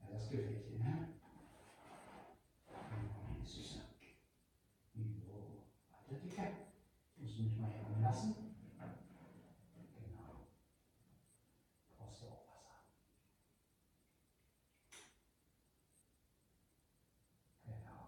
Ja, 0.00 0.08
das 0.10 0.30
gefällt 0.30 0.68
dir, 0.68 0.78
ne? 0.78 1.08
Oh, 2.70 3.28
meine 3.28 3.44
Süße. 3.44 3.78
Jo, 4.94 5.04
warte, 5.92 6.14
Dicker. 6.26 6.48
Musst 7.16 7.38
du 7.38 7.42
mich 7.44 7.56
mal 7.56 7.70
hier 7.70 7.86
anlassen? 7.96 8.34
Genau. 8.76 10.28
Brauchst 11.96 12.22
du 12.22 12.26
auch 12.26 12.46
Wasser? 12.46 12.84
Genau. 17.64 18.02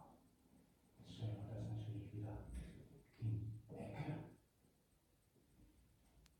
Jetzt 0.98 1.14
stellen 1.14 1.36
wir 1.48 1.54
das 1.54 1.68
natürlich 1.70 2.12
wieder 2.12 2.36
in 3.20 3.30
die 3.70 3.74
Ecke. 3.74 4.14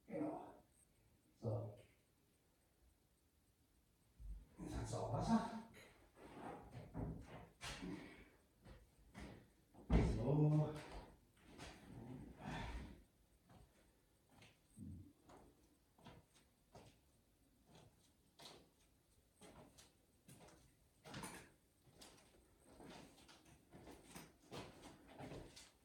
Genau. 0.06 0.56
So. 1.40 1.50
Jetzt 4.58 4.76
hat 4.76 4.88
sie 4.88 4.96
auch 4.96 5.12
Wasser. 5.14 5.50
So. 10.14 10.74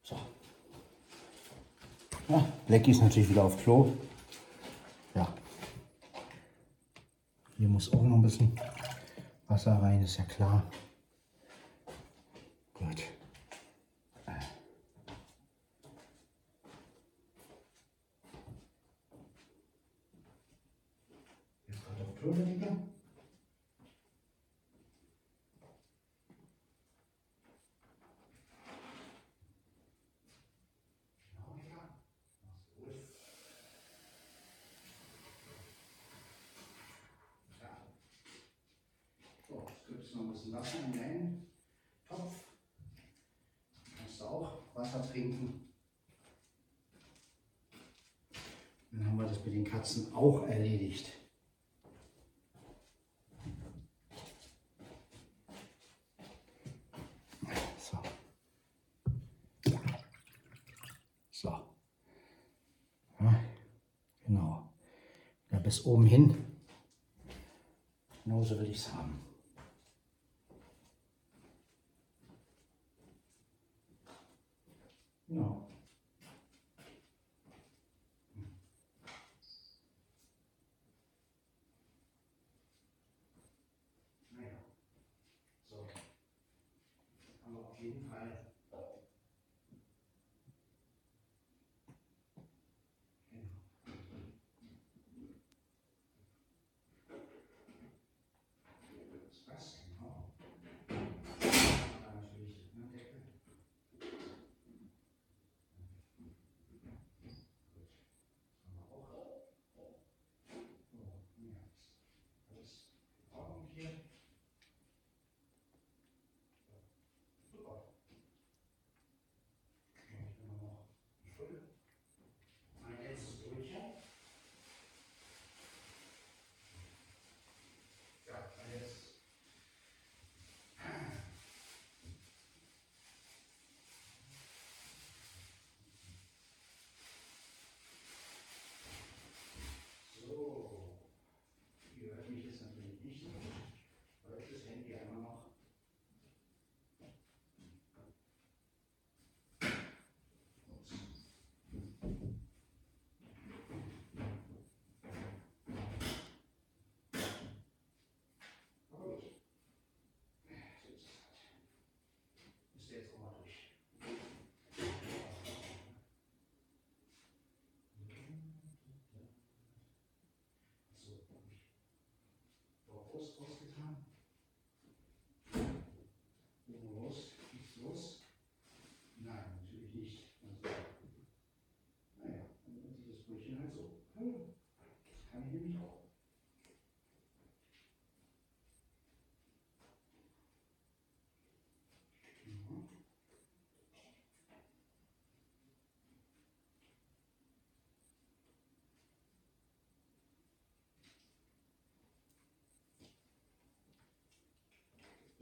So. 0.04 0.16
Ja, 2.28 2.48
Blackie 2.66 2.92
ist 2.92 3.02
natürlich 3.02 3.28
wieder 3.28 3.44
auf 3.44 3.62
Klo. 3.62 3.92
Ja. 5.14 5.32
Hier 7.58 7.68
muss 7.68 7.92
auch 7.92 8.02
noch 8.02 8.16
ein 8.16 8.22
bisschen 8.22 8.58
Wasser 9.48 9.74
rein, 9.82 10.02
ist 10.02 10.16
ja 10.16 10.24
klar. 10.24 10.62
Gut. 12.74 13.02
Jetzt 21.68 21.84
kommt 21.84 22.00
auf 22.00 22.18
Klo, 22.18 22.32
Digga. 22.32 22.66
Genau, 31.36 31.58
Digga. 31.62 31.80
Mach's 32.42 32.74
gut. 32.76 33.08
Ja. 37.60 37.76
So, 39.48 39.66
jetzt 39.68 39.86
gibt 39.86 40.04
es 40.04 40.14
noch 40.14 40.22
ein 40.22 40.30
bisschen 40.32 40.52
Wasser 40.54 40.78
in 40.84 40.92
den 40.92 41.46
Topf. 42.08 42.32
Kannst 43.96 44.20
du 44.20 44.24
auch 44.24 44.58
Wasser 44.74 45.02
trinken. 45.08 45.68
Dann 48.90 49.06
haben 49.06 49.18
wir 49.18 49.26
Katzen 49.92 50.14
auch 50.14 50.46
erledigt. 50.48 51.12
So. 57.78 57.98
So. 61.30 61.48
Ja, 63.20 63.40
genau. 64.24 64.72
Ja, 65.50 65.58
bis 65.58 65.84
oben 65.84 66.06
hin. 66.06 66.42
Genauso 68.24 68.58
will 68.58 68.70
ich 68.70 68.78
es 68.78 68.94
haben. 68.94 69.31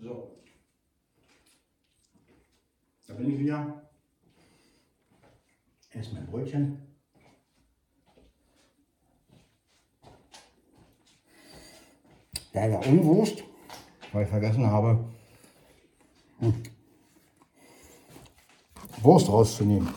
So. 0.02 0.36
Da 3.06 3.14
bin 3.14 3.32
ich 3.32 3.38
wieder. 3.38 3.90
Esse 5.90 6.14
mein 6.14 6.26
Brötchen. 6.26 6.80
Leider 12.52 12.80
Unwurst, 12.86 13.44
weil 14.12 14.24
ich 14.24 14.30
vergessen 14.30 14.66
habe, 14.66 15.04
hm, 16.38 16.62
Wurst 19.02 19.28
rauszunehmen. 19.28 19.88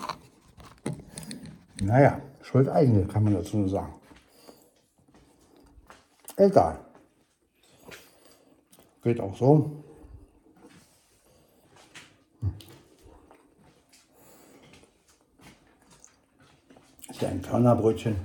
Naja, 1.82 2.22
Schuld 2.42 2.70
eigene, 2.70 3.08
kann 3.08 3.24
man 3.24 3.34
dazu 3.34 3.58
nur 3.58 3.70
sagen. 3.70 3.94
Egal. 6.36 6.80
Geht 9.02 9.20
auch 9.20 9.36
so. 9.36 9.84
Ein 17.26 17.42
Körnerbrötchen. 17.42 18.16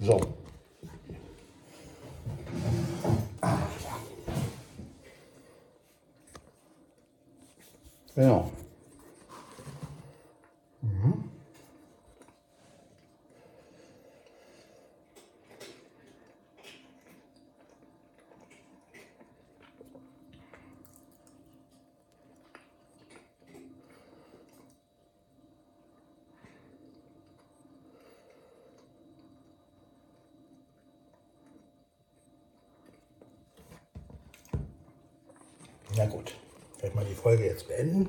So. 0.00 0.20
Ah, 3.40 3.58
ja. 8.14 8.22
Genau. 8.22 8.50
Na 35.96 36.04
gut, 36.04 36.34
ich 36.76 36.82
werde 36.82 36.94
mal 36.94 37.04
die 37.05 37.05
Folge 37.16 37.44
jetzt 37.44 37.68
beenden. 37.68 38.08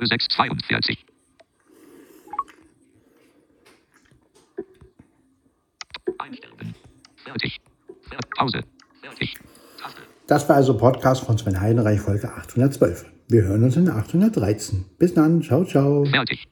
0642. 0.00 1.04
Einstellen. 6.18 6.74
Fertig. 7.24 7.60
Fer 8.08 8.18
Pause. 8.36 8.60
Fertig. 9.02 9.34
Taste. 9.78 10.00
Das 10.26 10.48
war 10.48 10.56
also 10.56 10.76
Podcast 10.76 11.24
von 11.24 11.38
Sven 11.38 11.60
Heidenreich, 11.60 12.00
Folge 12.00 12.28
812. 12.32 13.04
Wir 13.28 13.42
hören 13.42 13.64
uns 13.64 13.76
in 13.76 13.84
der 13.84 13.96
813. 13.96 14.84
Bis 14.98 15.14
dann, 15.14 15.42
ciao, 15.42 15.64
ciao. 15.64 16.04
Fertig. 16.04 16.49